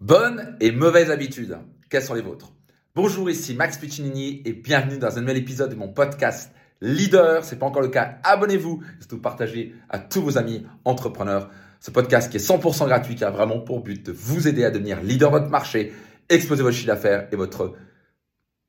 Bonnes 0.00 0.56
et 0.60 0.70
mauvaises 0.70 1.10
habitudes. 1.10 1.58
Quelles 1.90 2.04
sont 2.04 2.14
les 2.14 2.22
vôtres? 2.22 2.52
Bonjour, 2.94 3.28
ici 3.28 3.54
Max 3.54 3.78
Piccinini 3.78 4.42
et 4.44 4.52
bienvenue 4.52 4.98
dans 4.98 5.18
un 5.18 5.22
nouvel 5.22 5.38
épisode 5.38 5.70
de 5.70 5.74
mon 5.74 5.88
podcast 5.88 6.52
Leader. 6.80 7.44
C'est 7.44 7.58
pas 7.58 7.66
encore 7.66 7.82
le 7.82 7.88
cas, 7.88 8.20
abonnez-vous 8.22 8.80
et 8.80 9.00
surtout 9.00 9.20
partagez 9.20 9.74
à 9.88 9.98
tous 9.98 10.22
vos 10.22 10.38
amis 10.38 10.64
entrepreneurs. 10.84 11.50
Ce 11.80 11.90
podcast 11.90 12.30
qui 12.30 12.36
est 12.36 12.48
100% 12.48 12.86
gratuit, 12.86 13.16
qui 13.16 13.24
a 13.24 13.30
vraiment 13.30 13.58
pour 13.58 13.82
but 13.82 14.06
de 14.06 14.12
vous 14.12 14.46
aider 14.46 14.64
à 14.64 14.70
devenir 14.70 15.02
leader 15.02 15.32
de 15.32 15.38
votre 15.38 15.50
marché, 15.50 15.92
exploser 16.28 16.62
votre 16.62 16.76
chiffre 16.76 16.86
d'affaires 16.86 17.26
et 17.32 17.36
votre 17.36 17.74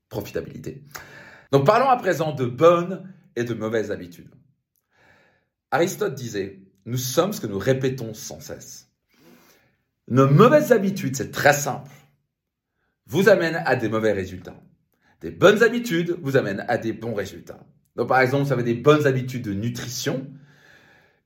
profitabilité. 0.10 0.84
Donc 1.52 1.64
parlons 1.64 1.90
à 1.90 1.98
présent 1.98 2.34
de 2.34 2.46
bonnes 2.48 3.08
et 3.36 3.44
de 3.44 3.54
mauvaises 3.54 3.92
habitudes. 3.92 4.34
Aristote 5.70 6.16
disait, 6.16 6.60
nous 6.88 6.98
sommes 6.98 7.34
ce 7.34 7.42
que 7.42 7.48
nous 7.48 7.60
répétons 7.60 8.16
sans 8.16 8.40
cesse. 8.40 8.89
Nos 10.10 10.28
mauvaises 10.28 10.72
habitudes, 10.72 11.16
c'est 11.16 11.32
très 11.32 11.54
simple, 11.54 11.92
vous 13.06 13.30
amènent 13.30 13.62
à 13.66 13.76
des 13.76 13.90
mauvais 13.90 14.12
résultats. 14.12 14.60
Des 15.22 15.32
bonnes 15.32 15.62
habitudes 15.62 16.18
vous 16.22 16.36
amènent 16.36 16.66
à 16.68 16.78
des 16.78 16.94
bons 16.94 17.14
résultats. 17.14 17.60
Donc 17.96 18.08
par 18.08 18.20
exemple, 18.22 18.46
vous 18.46 18.54
avez 18.54 18.64
des 18.64 18.74
bonnes 18.74 19.06
habitudes 19.06 19.44
de 19.44 19.54
nutrition 19.54 20.26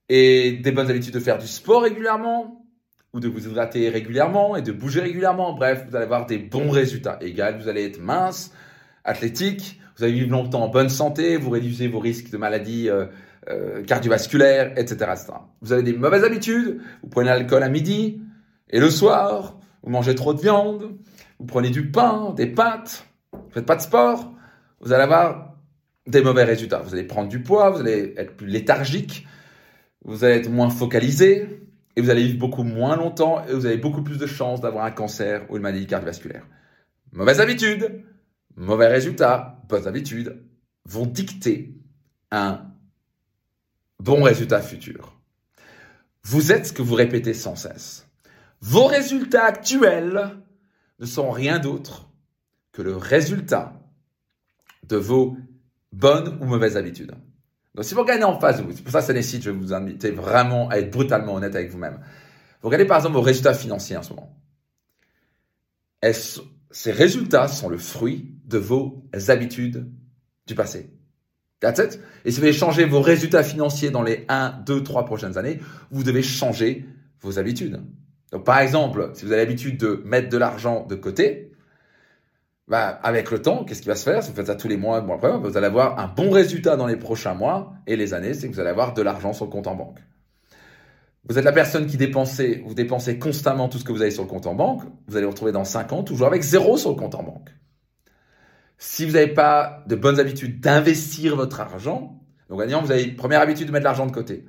et 0.10 0.54
des 0.54 0.72
bonnes 0.72 0.90
habitudes 0.90 1.14
de 1.14 1.20
faire 1.20 1.38
du 1.38 1.48
sport 1.48 1.84
régulièrement 1.84 2.66
ou 3.14 3.20
de 3.20 3.30
vous 3.30 3.48
hydrater 3.48 3.90
régulièrement 3.90 4.58
et 4.58 4.62
de 4.62 4.72
bouger 4.72 5.00
régulièrement. 5.00 5.54
Bref, 5.54 5.86
vous 5.88 5.96
allez 5.96 6.06
avoir 6.06 6.26
des 6.26 6.40
bons 6.40 6.70
résultats. 6.70 7.20
Égal, 7.22 7.60
vous 7.62 7.70
allez 7.70 7.86
être 7.86 8.02
mince, 8.02 8.52
athlétique, 9.06 9.80
vous 9.98 10.04
allez 10.04 10.14
vivre 10.14 10.32
longtemps 10.32 10.64
en 10.64 10.70
bonne 10.70 10.90
santé, 10.90 11.38
vous 11.38 11.52
réduisez 11.52 11.88
vos 11.88 12.00
risques 12.00 12.32
de 12.32 12.38
maladies 12.38 12.90
euh, 12.90 13.06
euh, 13.50 13.84
cardiovasculaires, 13.84 14.72
etc., 14.78 15.12
etc. 15.12 15.34
Vous 15.62 15.72
avez 15.72 15.84
des 15.84 15.94
mauvaises 15.94 16.24
habitudes, 16.24 16.82
vous 17.04 17.10
prenez 17.10 17.30
l'alcool 17.30 17.64
à 17.64 17.70
midi, 17.70 18.20
et 18.74 18.80
le 18.80 18.90
soir, 18.90 19.60
vous 19.84 19.92
mangez 19.92 20.16
trop 20.16 20.34
de 20.34 20.42
viande, 20.42 20.98
vous 21.40 21.46
prenez 21.46 21.70
du 21.70 21.92
pain, 21.92 22.34
des 22.36 22.48
pâtes, 22.48 23.06
vous 23.32 23.52
faites 23.52 23.68
pas 23.68 23.76
de 23.76 23.82
sport, 23.82 24.34
vous 24.82 24.92
allez 24.94 25.04
avoir 25.04 25.54
des 26.08 26.24
mauvais 26.24 26.44
résultats. 26.44 26.80
Vous 26.80 26.96
allez 26.96 27.04
prendre 27.04 27.30
du 27.30 27.44
poids, 27.44 27.70
vous 27.70 27.82
allez 27.82 28.16
être 28.18 28.36
plus 28.36 28.48
léthargique, 28.48 29.28
vous 30.04 30.24
allez 30.24 30.38
être 30.38 30.50
moins 30.50 30.72
focalisé, 30.72 31.48
et 31.96 32.02
vous 32.02 32.10
allez 32.10 32.24
vivre 32.24 32.40
beaucoup 32.40 32.64
moins 32.64 32.96
longtemps, 32.96 33.46
et 33.46 33.54
vous 33.54 33.68
avez 33.68 33.78
beaucoup 33.78 34.02
plus 34.02 34.18
de 34.18 34.26
chances 34.26 34.60
d'avoir 34.60 34.86
un 34.86 34.92
cancer 34.92 35.46
ou 35.52 35.58
une 35.58 35.62
maladie 35.62 35.86
cardiovasculaire. 35.86 36.48
Mauvaise 37.12 37.42
habitude, 37.42 38.04
mauvais 38.56 38.88
résultats, 38.88 39.62
bonnes 39.70 39.88
habitudes 39.88 40.44
vont 40.86 41.06
dicter 41.06 41.76
un 42.32 42.66
bon 44.00 44.24
résultat 44.24 44.62
futur. 44.62 45.16
Vous 46.24 46.52
êtes 46.52 46.66
ce 46.66 46.74
que 46.74 46.82
vous 46.82 46.96
répétez 46.96 47.36
sans 47.36 47.56
cesse. 47.56 48.08
Vos 48.66 48.86
résultats 48.86 49.44
actuels 49.44 50.38
ne 50.98 51.06
sont 51.06 51.32
rien 51.32 51.60
d'autre 51.60 52.10
que 52.72 52.82
le 52.82 52.96
résultat 52.96 53.74
de 54.88 54.96
vos 54.96 55.36
bonnes 55.92 56.38
ou 56.40 56.46
mauvaises 56.46 56.78
habitudes. 56.78 57.14
Donc 57.76 57.84
si 57.84 57.94
vous 57.94 58.00
regardez 58.00 58.24
en 58.24 58.40
face 58.40 58.60
de 58.60 58.64
vous, 58.64 58.72
c'est 58.72 58.82
pour 58.82 58.94
ça 58.94 59.02
que 59.02 59.08
ça 59.08 59.12
nécessite, 59.12 59.44
je 59.44 59.50
vais 59.50 59.58
vous 59.58 59.74
inviter 59.74 60.12
vraiment 60.12 60.70
à 60.70 60.78
être 60.78 60.92
brutalement 60.92 61.34
honnête 61.34 61.58
avec 61.58 61.72
vous-même. 61.72 62.00
Vous 62.62 62.70
regardez 62.70 62.86
par 62.86 63.00
exemple 63.00 63.16
vos 63.16 63.22
résultats 63.22 63.54
financiers 63.54 63.98
en 63.98 64.02
ce 64.02 64.12
moment. 64.12 64.34
Ces 66.72 66.92
résultats 66.94 67.50
sont 67.50 67.68
le 67.68 67.78
fruit 67.78 68.34
de 68.46 68.58
vos 68.58 69.04
habitudes 69.28 69.92
du 70.48 70.56
passé? 70.56 70.90
That's 71.60 71.80
it. 71.80 72.00
Et 72.24 72.32
si 72.32 72.38
vous 72.38 72.44
voulez 72.44 72.54
changer 72.54 72.86
vos 72.86 73.02
résultats 73.02 73.44
financiers 73.44 73.92
dans 73.92 74.04
les 74.04 74.24
1, 74.30 74.64
2, 74.66 74.84
3 74.84 75.04
prochaines 75.04 75.38
années, 75.38 75.60
vous 75.92 76.06
devez 76.06 76.24
changer 76.24 76.86
vos 77.20 77.40
habitudes. 77.40 77.84
Donc, 78.34 78.46
par 78.46 78.60
exemple, 78.60 79.12
si 79.14 79.26
vous 79.26 79.32
avez 79.32 79.42
l'habitude 79.42 79.78
de 79.78 80.02
mettre 80.06 80.28
de 80.28 80.38
l'argent 80.40 80.88
de 80.88 80.96
côté, 80.96 81.52
bah, 82.68 83.00
avec 83.04 83.30
le 83.30 83.40
temps, 83.40 83.64
qu'est-ce 83.64 83.84
qui 83.84 83.88
va 83.88 83.96
se 83.96 84.10
faire? 84.10 84.24
Si 84.24 84.32
vous 84.32 84.36
faites 84.36 84.48
ça 84.48 84.56
tous 84.56 84.68
les 84.68 84.76
mois, 84.76 85.02
bon, 85.02 85.14
après, 85.14 85.38
vous 85.38 85.56
allez 85.56 85.68
avoir 85.68 86.00
un 86.00 86.08
bon 86.08 86.32
résultat 86.32 86.76
dans 86.76 86.88
les 86.88 86.96
prochains 86.96 87.36
mois 87.36 87.76
et 87.86 87.96
les 87.96 88.16
années, 88.16 88.34
c'est 88.34 88.50
que 88.50 88.54
vous 88.54 88.60
allez 88.60 88.72
avoir 88.72 88.96
de 88.96 89.04
l'argent 89.04 89.34
sur 89.34 89.46
le 89.46 89.52
compte 89.52 89.68
en 89.68 89.76
banque. 89.76 90.00
Vous 91.30 91.38
êtes 91.38 91.46
la 91.46 91.52
personne 91.52 91.86
qui 91.86 91.96
dépensez, 91.96 92.64
vous 92.66 92.74
dépensez 92.74 93.20
constamment 93.20 93.70
tout 93.70 93.78
ce 93.78 93.84
que 93.84 93.92
vous 93.92 94.02
avez 94.02 94.10
sur 94.10 94.24
le 94.24 94.30
compte 94.30 94.48
en 94.48 94.56
banque, 94.56 94.82
vous 95.08 95.16
allez 95.16 95.26
vous 95.26 95.32
retrouver 95.32 95.52
dans 95.52 95.64
5 95.64 95.94
ans 95.94 96.02
toujours 96.02 96.26
avec 96.26 96.42
zéro 96.42 96.76
sur 96.76 96.90
le 96.90 96.96
compte 96.96 97.14
en 97.14 97.22
banque. 97.22 97.52
Si 98.80 99.06
vous 99.06 99.12
n'avez 99.12 99.32
pas 99.32 99.84
de 99.86 99.96
bonnes 99.96 100.20
habitudes 100.20 100.60
d'investir 100.60 101.36
votre 101.36 101.62
argent, 101.62 102.20
donc 102.50 102.60
vous 102.60 102.92
avez 102.92 103.08
première 103.12 103.42
habitude 103.42 103.68
de 103.68 103.72
mettre 103.72 103.86
l'argent 103.86 104.08
de 104.08 104.12
côté. 104.12 104.46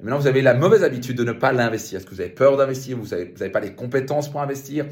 Maintenant, 0.00 0.18
vous 0.18 0.26
avez 0.26 0.42
la 0.42 0.54
mauvaise 0.54 0.84
habitude 0.84 1.16
de 1.16 1.24
ne 1.24 1.32
pas 1.32 1.52
l'investir. 1.52 1.98
Est-ce 1.98 2.06
que 2.06 2.14
vous 2.14 2.20
avez 2.20 2.30
peur 2.30 2.56
d'investir? 2.56 2.96
Vous 2.96 3.08
n'avez 3.08 3.32
vous 3.34 3.42
avez 3.42 3.50
pas 3.50 3.60
les 3.60 3.74
compétences 3.74 4.30
pour 4.30 4.40
investir? 4.40 4.86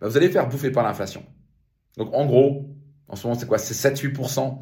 Ben, 0.00 0.08
Vous 0.08 0.16
allez 0.16 0.28
faire 0.28 0.48
bouffer 0.48 0.70
par 0.70 0.84
l'inflation. 0.84 1.24
Donc, 1.96 2.12
en 2.14 2.26
gros, 2.26 2.68
en 3.08 3.16
ce 3.16 3.26
moment, 3.26 3.38
c'est 3.38 3.46
quoi? 3.46 3.58
C'est 3.58 3.74
7-8% 3.74 4.58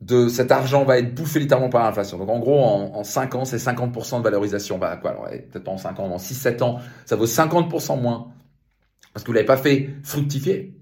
de 0.00 0.28
cet 0.28 0.50
argent 0.52 0.84
va 0.84 0.98
être 0.98 1.14
bouffé 1.14 1.38
littéralement 1.38 1.70
par 1.70 1.84
l'inflation. 1.84 2.18
Donc, 2.18 2.28
en 2.28 2.38
gros, 2.40 2.62
en, 2.62 2.96
en 2.96 3.04
5 3.04 3.34
ans, 3.36 3.44
c'est 3.44 3.56
50% 3.56 4.18
de 4.18 4.22
valorisation. 4.22 4.78
Bah, 4.78 4.96
quoi 4.96 5.10
Alors, 5.10 5.28
peut-être 5.28 5.64
pas 5.64 5.70
en 5.70 5.78
5 5.78 6.00
ans, 6.00 6.10
en 6.10 6.16
6-7 6.16 6.62
ans, 6.62 6.80
ça 7.06 7.16
vaut 7.16 7.26
50% 7.26 8.00
moins. 8.00 8.32
Parce 9.12 9.22
que 9.22 9.28
vous 9.28 9.34
l'avez 9.34 9.46
pas 9.46 9.56
fait 9.56 9.90
fructifier. 10.02 10.76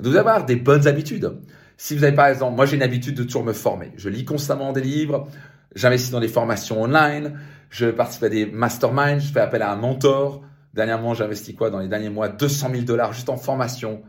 Vous 0.00 0.06
devez 0.06 0.18
avoir 0.18 0.44
des 0.44 0.56
bonnes 0.56 0.88
habitudes. 0.88 1.40
Si 1.76 1.96
vous 1.96 2.04
avez 2.04 2.14
par 2.14 2.26
exemple, 2.26 2.56
moi 2.56 2.66
j'ai 2.66 2.76
une 2.76 2.82
habitude 2.82 3.14
de 3.14 3.22
toujours 3.22 3.44
me 3.44 3.52
former. 3.52 3.92
Je 3.96 4.08
lis 4.08 4.24
constamment 4.24 4.72
des 4.72 4.82
livres, 4.82 5.28
j'investis 5.74 6.10
dans 6.10 6.20
des 6.20 6.28
formations 6.28 6.82
online, 6.82 7.38
je 7.70 7.86
participe 7.86 8.24
à 8.24 8.28
des 8.28 8.46
masterminds, 8.46 9.20
je 9.20 9.32
fais 9.32 9.40
appel 9.40 9.62
à 9.62 9.72
un 9.72 9.76
mentor. 9.76 10.42
Dernièrement, 10.74 11.14
j'ai 11.14 11.24
investi 11.24 11.54
quoi 11.54 11.70
dans 11.70 11.78
les 11.78 11.88
derniers 11.88 12.10
mois? 12.10 12.28
200 12.28 12.68
000 12.72 12.82
dollars 12.82 13.12
juste 13.12 13.28
en 13.28 13.36
formation 13.36 14.02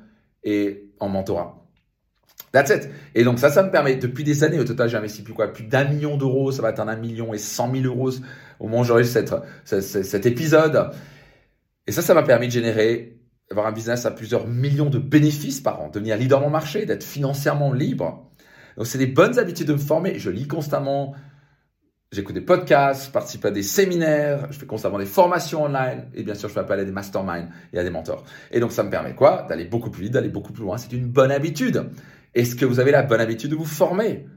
et 0.43 0.91
en 0.99 1.09
mentorat. 1.09 1.57
That's 2.51 2.69
it. 2.69 2.89
Et 3.15 3.23
donc 3.23 3.39
ça, 3.39 3.49
ça 3.49 3.63
me 3.63 3.71
permet, 3.71 3.95
depuis 3.95 4.23
des 4.23 4.43
années, 4.43 4.59
au 4.59 4.63
total, 4.63 4.89
j'ai 4.89 4.97
investi 4.97 5.21
plus 5.21 5.33
quoi, 5.33 5.53
plus 5.53 5.63
d'un 5.63 5.85
million 5.85 6.17
d'euros, 6.17 6.51
ça 6.51 6.61
va 6.61 6.69
atteindre 6.69 6.91
un 6.91 6.97
million 6.97 7.33
et 7.33 7.37
cent 7.37 7.67
mille 7.67 7.85
euros 7.85 8.11
au 8.59 8.67
moment 8.67 8.81
où 8.81 8.83
j'aurai 8.83 9.03
cet, 9.03 9.33
cet 9.63 10.25
épisode. 10.25 10.91
Et 11.87 11.91
ça, 11.91 12.01
ça 12.01 12.13
m'a 12.13 12.23
permis 12.23 12.47
de 12.47 12.51
générer, 12.51 13.19
avoir 13.49 13.67
un 13.67 13.71
business 13.71 14.05
à 14.05 14.11
plusieurs 14.11 14.47
millions 14.47 14.89
de 14.89 14.99
bénéfices 14.99 15.61
par 15.61 15.81
an, 15.81 15.89
devenir 15.89 16.17
leader 16.17 16.39
dans 16.39 16.45
mon 16.45 16.51
marché, 16.51 16.85
d'être 16.85 17.03
financièrement 17.03 17.71
libre. 17.71 18.31
Donc 18.75 18.87
c'est 18.87 18.97
des 18.97 19.07
bonnes 19.07 19.39
habitudes 19.39 19.67
de 19.67 19.73
me 19.73 19.77
former. 19.77 20.19
Je 20.19 20.29
lis 20.29 20.47
constamment, 20.47 21.13
J'écoute 22.13 22.35
des 22.35 22.41
podcasts, 22.41 23.05
je 23.05 23.11
participe 23.11 23.45
à 23.45 23.51
des 23.51 23.63
séminaires, 23.63 24.51
je 24.51 24.59
fais 24.59 24.65
constamment 24.65 24.97
des 24.97 25.05
formations 25.05 25.63
online 25.63 26.09
et 26.13 26.23
bien 26.23 26.35
sûr 26.35 26.49
je 26.49 26.53
fais 26.53 26.59
appel 26.59 26.77
à 26.81 26.83
des 26.83 26.91
masterminds 26.91 27.47
et 27.71 27.79
à 27.79 27.83
des 27.83 27.89
mentors. 27.89 28.25
Et 28.51 28.59
donc 28.59 28.73
ça 28.73 28.83
me 28.83 28.89
permet 28.89 29.15
quoi? 29.15 29.45
D'aller 29.47 29.63
beaucoup 29.63 29.89
plus 29.89 30.03
vite, 30.03 30.11
d'aller 30.11 30.27
beaucoup 30.27 30.51
plus 30.51 30.63
loin. 30.63 30.77
C'est 30.77 30.91
une 30.91 31.07
bonne 31.07 31.31
habitude. 31.31 31.89
Est-ce 32.35 32.57
que 32.57 32.65
vous 32.65 32.81
avez 32.81 32.91
la 32.91 33.03
bonne 33.03 33.21
habitude 33.21 33.51
de 33.51 33.55
vous 33.55 33.63
former? 33.63 34.27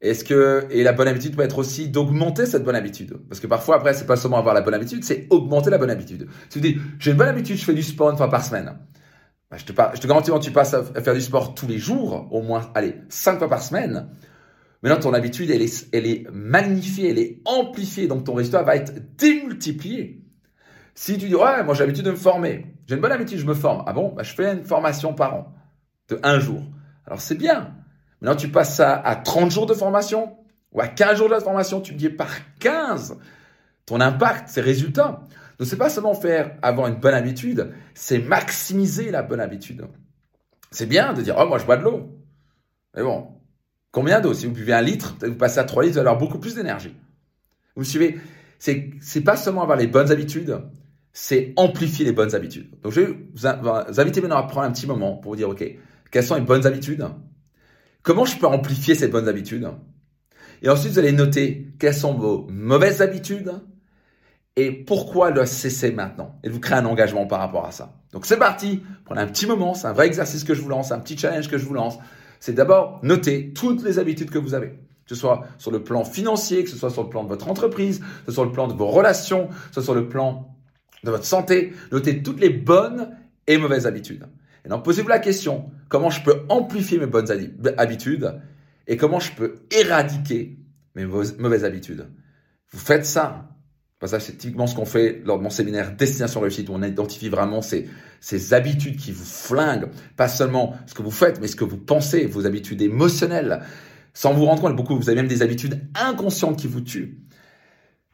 Est-ce 0.00 0.22
que 0.22 0.68
et 0.70 0.84
la 0.84 0.92
bonne 0.92 1.08
habitude 1.08 1.34
peut 1.34 1.42
être 1.42 1.58
aussi 1.58 1.88
d'augmenter 1.88 2.46
cette 2.46 2.62
bonne 2.62 2.76
habitude? 2.76 3.16
Parce 3.28 3.40
que 3.40 3.48
parfois 3.48 3.78
après 3.78 3.94
c'est 3.94 4.06
pas 4.06 4.16
seulement 4.16 4.38
avoir 4.38 4.54
la 4.54 4.60
bonne 4.60 4.74
habitude, 4.74 5.02
c'est 5.02 5.26
augmenter 5.30 5.70
la 5.70 5.78
bonne 5.78 5.90
habitude. 5.90 6.28
Si 6.50 6.60
vous 6.60 6.64
dites 6.64 6.78
j'ai 7.00 7.10
une 7.10 7.16
bonne 7.16 7.26
habitude, 7.26 7.56
je 7.56 7.64
fais 7.64 7.74
du 7.74 7.82
sport 7.82 8.10
une 8.10 8.16
fois 8.16 8.30
par 8.30 8.44
semaine. 8.44 8.78
Bah, 9.50 9.56
je, 9.56 9.64
te 9.64 9.72
je 9.72 10.00
te 10.00 10.06
garantis 10.06 10.30
quand 10.30 10.38
tu 10.38 10.52
passes 10.52 10.72
à 10.72 10.84
faire 10.84 11.14
du 11.14 11.20
sport 11.20 11.56
tous 11.56 11.66
les 11.66 11.78
jours, 11.78 12.28
au 12.30 12.42
moins 12.42 12.70
allez 12.76 12.94
cinq 13.08 13.38
fois 13.38 13.48
par 13.48 13.60
semaine 13.60 14.08
Maintenant, 14.82 14.98
ton 14.98 15.14
habitude, 15.14 15.50
elle 15.50 15.62
est, 15.62 16.30
magnifiée, 16.32 17.10
elle 17.10 17.18
est 17.18 17.40
amplifiée, 17.44 18.08
donc 18.08 18.24
ton 18.24 18.34
résultat 18.34 18.62
va 18.62 18.74
être 18.76 18.92
démultiplié. 19.16 20.24
Si 20.94 21.16
tu 21.18 21.28
dis, 21.28 21.34
ouais, 21.34 21.62
moi 21.62 21.74
j'ai 21.74 21.80
l'habitude 21.80 22.04
de 22.04 22.10
me 22.10 22.16
former, 22.16 22.66
j'ai 22.86 22.96
une 22.96 23.00
bonne 23.00 23.12
habitude, 23.12 23.38
je 23.38 23.46
me 23.46 23.54
forme. 23.54 23.84
Ah 23.86 23.92
bon, 23.92 24.12
bah, 24.12 24.24
je 24.24 24.34
fais 24.34 24.52
une 24.52 24.64
formation 24.64 25.14
par 25.14 25.34
an, 25.34 25.54
de 26.08 26.18
un 26.22 26.40
jour. 26.40 26.62
Alors 27.06 27.20
c'est 27.20 27.36
bien. 27.36 27.74
Maintenant, 28.20 28.36
tu 28.36 28.48
passes 28.48 28.76
ça 28.76 28.94
à 28.94 29.16
30 29.16 29.50
jours 29.50 29.66
de 29.66 29.74
formation, 29.74 30.36
ou 30.72 30.80
à 30.80 30.88
15 30.88 31.18
jours 31.18 31.28
de 31.28 31.38
formation, 31.38 31.80
tu 31.80 31.94
dis 31.94 32.08
par 32.08 32.30
15 32.58 33.18
ton 33.86 34.00
impact, 34.00 34.48
ses 34.48 34.60
résultats. 34.60 35.22
Donc 35.58 35.68
c'est 35.68 35.76
pas 35.76 35.90
seulement 35.90 36.14
faire 36.14 36.56
avoir 36.62 36.88
une 36.88 36.96
bonne 36.96 37.14
habitude, 37.14 37.72
c'est 37.94 38.18
maximiser 38.18 39.10
la 39.10 39.22
bonne 39.22 39.40
habitude. 39.40 39.86
C'est 40.70 40.86
bien 40.86 41.12
de 41.12 41.22
dire, 41.22 41.36
oh, 41.38 41.46
moi 41.46 41.58
je 41.58 41.66
bois 41.66 41.76
de 41.76 41.84
l'eau. 41.84 42.18
Mais 42.96 43.02
bon, 43.02 43.28
Combien 43.92 44.20
d'eau? 44.20 44.34
Si 44.34 44.46
vous 44.46 44.52
buvez 44.52 44.72
un 44.72 44.82
litre, 44.82 45.16
vous 45.20 45.34
passez 45.34 45.58
à 45.58 45.64
3 45.64 45.84
litres, 45.84 45.94
vous 45.94 45.98
allez 46.00 46.08
avoir 46.08 46.18
beaucoup 46.18 46.38
plus 46.38 46.54
d'énergie. 46.54 46.96
Vous 47.76 47.82
me 47.82 47.86
suivez? 47.86 48.18
C'est 48.58 48.90
c'est 49.00 49.20
pas 49.20 49.36
seulement 49.36 49.62
avoir 49.62 49.76
les 49.76 49.86
bonnes 49.86 50.10
habitudes, 50.10 50.58
c'est 51.12 51.52
amplifier 51.56 52.04
les 52.04 52.12
bonnes 52.12 52.34
habitudes. 52.34 52.70
Donc 52.82 52.92
je 52.92 53.00
vais 53.00 53.18
vous 53.34 53.46
inviter 54.00 54.20
maintenant 54.20 54.38
à 54.38 54.44
prendre 54.44 54.66
un 54.66 54.72
petit 54.72 54.86
moment 54.86 55.16
pour 55.16 55.32
vous 55.32 55.36
dire, 55.36 55.48
OK, 55.48 55.64
quelles 56.10 56.24
sont 56.24 56.36
les 56.36 56.42
bonnes 56.42 56.64
habitudes? 56.66 57.06
Comment 58.02 58.24
je 58.24 58.38
peux 58.38 58.46
amplifier 58.46 58.94
ces 58.94 59.08
bonnes 59.08 59.28
habitudes? 59.28 59.68
Et 60.62 60.68
ensuite, 60.68 60.92
vous 60.92 60.98
allez 61.00 61.12
noter 61.12 61.72
quelles 61.78 61.94
sont 61.94 62.14
vos 62.14 62.46
mauvaises 62.50 63.02
habitudes 63.02 63.52
et 64.54 64.70
pourquoi 64.70 65.30
le 65.30 65.44
cesser 65.44 65.90
maintenant. 65.90 66.38
Et 66.44 66.48
vous 66.48 66.60
créer 66.60 66.78
un 66.78 66.86
engagement 66.86 67.26
par 67.26 67.40
rapport 67.40 67.66
à 67.66 67.72
ça. 67.72 67.96
Donc 68.12 68.26
c'est 68.26 68.38
parti, 68.38 68.82
prenez 69.04 69.20
un 69.20 69.26
petit 69.26 69.46
moment, 69.46 69.74
c'est 69.74 69.88
un 69.88 69.92
vrai 69.92 70.06
exercice 70.06 70.44
que 70.44 70.54
je 70.54 70.60
vous 70.60 70.68
lance, 70.68 70.92
un 70.92 71.00
petit 71.00 71.18
challenge 71.18 71.48
que 71.48 71.58
je 71.58 71.64
vous 71.64 71.74
lance 71.74 71.98
c'est 72.42 72.54
d'abord 72.54 72.98
noter 73.04 73.52
toutes 73.52 73.84
les 73.84 74.00
habitudes 74.00 74.30
que 74.30 74.38
vous 74.38 74.54
avez. 74.54 74.70
Que 74.70 75.14
ce 75.14 75.14
soit 75.14 75.46
sur 75.58 75.70
le 75.70 75.84
plan 75.84 76.02
financier, 76.04 76.64
que 76.64 76.70
ce 76.70 76.76
soit 76.76 76.90
sur 76.90 77.04
le 77.04 77.08
plan 77.08 77.22
de 77.22 77.28
votre 77.28 77.48
entreprise, 77.48 78.00
que 78.00 78.06
ce 78.26 78.32
soit 78.32 78.34
sur 78.34 78.44
le 78.46 78.50
plan 78.50 78.66
de 78.66 78.72
vos 78.72 78.88
relations, 78.88 79.46
que 79.46 79.54
ce 79.68 79.74
soit 79.74 79.84
sur 79.84 79.94
le 79.94 80.08
plan 80.08 80.52
de 81.04 81.12
votre 81.12 81.24
santé. 81.24 81.72
Notez 81.92 82.20
toutes 82.20 82.40
les 82.40 82.50
bonnes 82.50 83.16
et 83.46 83.58
mauvaises 83.58 83.86
habitudes. 83.86 84.26
Et 84.64 84.68
donc 84.68 84.84
posez-vous 84.84 85.08
la 85.08 85.20
question, 85.20 85.70
comment 85.88 86.10
je 86.10 86.20
peux 86.24 86.42
amplifier 86.48 86.98
mes 86.98 87.06
bonnes 87.06 87.30
habitudes 87.78 88.40
et 88.88 88.96
comment 88.96 89.20
je 89.20 89.30
peux 89.36 89.60
éradiquer 89.70 90.58
mes 90.96 91.06
mauvaises 91.06 91.64
habitudes? 91.64 92.08
Vous 92.72 92.80
faites 92.80 93.06
ça. 93.06 93.50
Ça, 94.06 94.20
c'est 94.20 94.36
typiquement 94.36 94.66
ce 94.66 94.74
qu'on 94.74 94.84
fait 94.84 95.22
lors 95.24 95.38
de 95.38 95.42
mon 95.42 95.50
séminaire 95.50 95.94
Destination 95.94 96.40
Réussite, 96.40 96.68
où 96.68 96.72
on 96.72 96.82
identifie 96.82 97.28
vraiment 97.28 97.62
ces, 97.62 97.88
ces 98.20 98.54
habitudes 98.54 98.96
qui 98.96 99.12
vous 99.12 99.24
flinguent. 99.24 99.90
Pas 100.16 100.28
seulement 100.28 100.76
ce 100.86 100.94
que 100.94 101.02
vous 101.02 101.10
faites, 101.10 101.40
mais 101.40 101.46
ce 101.46 101.56
que 101.56 101.64
vous 101.64 101.78
pensez, 101.78 102.26
vos 102.26 102.46
habitudes 102.46 102.82
émotionnelles. 102.82 103.62
Sans 104.14 104.34
vous 104.34 104.44
rendre 104.44 104.62
compte, 104.62 104.76
beaucoup, 104.76 104.96
vous 104.96 105.08
avez 105.08 105.16
même 105.16 105.28
des 105.28 105.42
habitudes 105.42 105.80
inconscientes 105.94 106.58
qui 106.58 106.66
vous 106.66 106.80
tuent. 106.80 107.18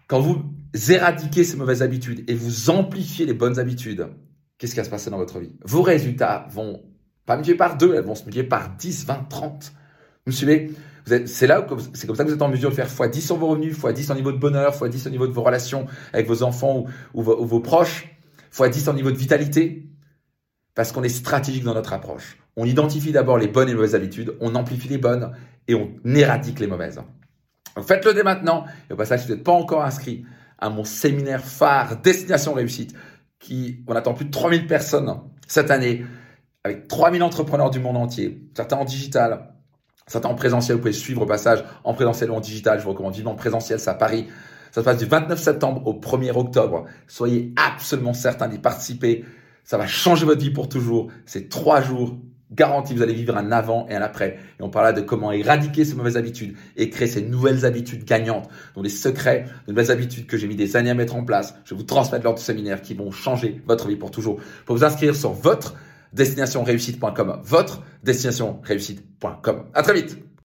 Quand 0.07 0.21
vous 0.21 0.45
éradiquez 0.91 1.45
ces 1.45 1.57
mauvaises 1.57 1.83
habitudes 1.83 2.29
et 2.29 2.35
vous 2.35 2.71
amplifiez 2.71 3.27
les 3.27 3.35
bonnes 3.35 3.59
habitudes, 3.59 4.09
qu'est-ce 4.57 4.73
qui 4.73 4.81
va 4.81 4.85
se 4.85 4.91
passer 4.91 5.11
dans 5.11 5.19
votre 5.19 5.39
vie? 5.39 5.53
Vos 5.65 5.83
résultats 5.83 6.47
vont 6.51 6.83
pas 7.27 7.37
multiplier 7.37 7.59
par 7.59 7.77
deux, 7.77 7.95
elles 7.95 8.05
vont 8.05 8.15
se 8.15 8.23
multiplier 8.23 8.49
par 8.49 8.75
10, 8.77 9.07
20, 9.07 9.29
30. 9.29 9.73
Vous 10.29 10.33
me 10.33 10.37
suivez 10.37 10.73
c'est 11.25 11.47
là 11.47 11.67
c'est 11.95 12.07
comme 12.07 12.17
ça 12.17 12.23
que 12.23 12.29
vous 12.29 12.35
êtes 12.35 12.43
en 12.43 12.51
mesure 12.51 12.69
de 12.69 12.75
faire 12.75 12.87
x10 12.87 13.21
sur 13.23 13.37
vos 13.37 13.47
revenus, 13.47 13.79
x10 13.79 14.13
en 14.13 14.15
niveau 14.15 14.31
de 14.31 14.37
bonheur, 14.37 14.75
x10 14.75 15.07
au 15.07 15.11
niveau 15.11 15.27
de 15.27 15.33
vos 15.33 15.43
relations 15.43 15.87
avec 16.13 16.27
vos 16.27 16.43
enfants 16.43 16.85
ou, 17.15 17.23
vos, 17.23 17.61
proches, 17.61 18.15
x10 18.53 18.91
en 18.91 18.93
niveau 18.93 19.11
de 19.11 19.17
vitalité. 19.17 19.89
Parce 20.75 20.93
qu'on 20.93 21.03
est 21.03 21.09
stratégique 21.09 21.65
dans 21.65 21.73
notre 21.73 21.95
approche. 21.95 22.37
On 22.57 22.67
identifie 22.67 23.11
d'abord 23.11 23.39
les 23.39 23.49
bonnes 23.49 23.71
et 23.71 23.75
mauvaises 23.75 23.95
habitudes, 23.95 24.37
on 24.41 24.55
amplifie 24.55 24.89
les 24.89 24.99
bonnes 24.99 25.33
et 25.67 25.75
on 25.75 25.95
éradique 26.05 26.61
les 26.61 26.67
mauvaises. 26.67 27.01
Faites-le 27.81 28.13
dès 28.13 28.23
maintenant. 28.23 28.67
Et 28.91 28.93
au 28.93 28.97
passage, 28.97 29.21
si 29.21 29.29
vous 29.29 29.35
n'êtes 29.35 29.45
pas 29.45 29.53
encore 29.53 29.87
inscrit 29.87 30.27
à 30.59 30.69
mon 30.69 30.85
séminaire 30.85 31.43
phare 31.43 32.03
Destination 32.03 32.53
Réussite, 32.53 32.95
qui, 33.39 33.83
on 33.87 33.95
attend 33.95 34.13
plus 34.13 34.27
de 34.27 34.31
3000 34.31 34.67
personnes 34.67 35.11
cette 35.47 35.71
année, 35.71 36.05
avec 36.65 36.87
3000 36.87 37.23
entrepreneurs 37.23 37.71
du 37.71 37.81
monde 37.81 37.97
entier, 37.97 38.47
certains 38.55 38.77
en 38.77 38.85
digital, 38.85 39.55
Certains 40.09 40.31
en 40.31 40.35
présentiel, 40.35 40.77
vous 40.77 40.81
pouvez 40.81 40.93
suivre 40.93 41.23
au 41.23 41.27
passage 41.27 41.63
en 41.85 41.95
présentiel 41.95 42.31
ou 42.31 42.35
en 42.35 42.41
digital. 42.41 42.79
Je 42.79 42.85
vous 42.85 42.91
recommande 42.91 43.15
vivement 43.15 43.33
en 43.33 43.37
présentiel, 43.37 43.79
c'est 43.79 43.91
à 43.91 43.95
Paris. 43.95 44.27
Ça 44.73 44.81
se 44.81 44.85
passe 44.85 44.99
du 44.99 45.07
29 45.07 45.41
septembre 45.41 45.87
au 45.87 45.95
1er 45.95 46.37
octobre. 46.37 46.87
Soyez 47.07 47.53
absolument 47.57 48.15
certains 48.15 48.49
d'y 48.49 48.59
participer. 48.59 49.25
Ça 49.65 49.79
va 49.79 49.87
changer 49.87 50.25
votre 50.25 50.41
vie 50.41 50.51
pour 50.51 50.69
toujours. 50.69 51.09
C'est 51.27 51.49
trois 51.49 51.83
jours 51.83 52.17
garantis. 52.51 52.95
Vous 52.95 53.03
allez 53.03 53.13
vivre 53.15 53.37
un 53.37 53.53
avant 53.53 53.87
et 53.89 53.95
un 53.95 54.03
après. 54.03 54.39
Et 54.59 54.63
on 54.63 54.71
parlera 54.71 54.93
de 54.93 55.03
comment 55.03 55.33
éradiquer 55.33 55.85
ces 55.85 55.95
mauvaises 55.95 56.17
habitudes 56.17 56.57
et 56.77 56.91
créer 56.91 57.09
ces 57.09 57.23
nouvelles 57.23 57.67
habitudes 57.67 58.05
gagnantes, 58.05 58.49
dont 58.75 58.83
les 58.83 58.89
secrets 58.89 59.45
de 59.67 59.73
nouvelles 59.73 59.91
habitudes 59.91 60.27
que 60.27 60.37
j'ai 60.37 60.47
mis 60.47 60.57
des 60.57 60.77
années 60.77 60.91
à 60.91 60.95
mettre 60.95 61.17
en 61.17 61.25
place. 61.25 61.55
Je 61.65 61.75
vous 61.75 61.83
transmettre 61.83 62.25
lors 62.25 62.35
du 62.35 62.43
séminaire 62.43 62.81
qui 62.81 62.95
vont 62.95 63.11
changer 63.11 63.63
votre 63.67 63.89
vie 63.89 63.97
pour 63.97 64.11
toujours. 64.11 64.39
Pour 64.65 64.77
vous 64.77 64.85
inscrire 64.85 65.15
sur 65.15 65.33
votre 65.33 65.75
destinationreussite.com, 66.13 67.41
votre 67.45 67.83
destinationreussite.com. 68.03 69.65
À 69.75 69.83
très 69.83 69.95
vite. 69.95 70.28